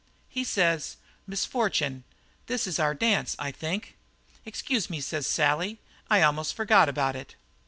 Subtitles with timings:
[0.29, 0.97] "He says:
[1.27, 2.03] 'Miss Fortune,
[2.47, 3.97] this is our dance, I think.'
[4.47, 5.77] "'Excuse me,' says Sally,
[6.09, 7.35] 'I almost forgot about it.'